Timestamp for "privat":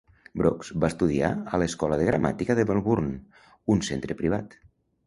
4.25-4.63